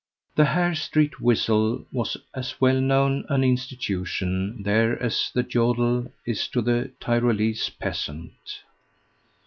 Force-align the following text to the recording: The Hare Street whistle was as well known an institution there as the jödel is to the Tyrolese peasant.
The 0.33 0.45
Hare 0.45 0.73
Street 0.73 1.21
whistle 1.21 1.85
was 1.91 2.17
as 2.33 2.59
well 2.59 2.81
known 2.81 3.23
an 3.29 3.43
institution 3.43 4.63
there 4.63 4.99
as 4.99 5.29
the 5.35 5.43
jödel 5.43 6.11
is 6.25 6.47
to 6.47 6.63
the 6.63 6.89
Tyrolese 6.99 7.69
peasant. 7.77 8.63